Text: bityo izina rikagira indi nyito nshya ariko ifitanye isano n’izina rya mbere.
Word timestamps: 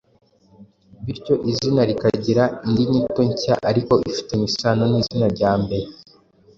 bityo 1.05 1.33
izina 1.51 1.81
rikagira 1.89 2.43
indi 2.65 2.83
nyito 2.91 3.21
nshya 3.29 3.55
ariko 3.69 3.93
ifitanye 4.09 4.45
isano 4.51 4.83
n’izina 4.91 5.27
rya 5.35 5.51
mbere. 5.63 5.87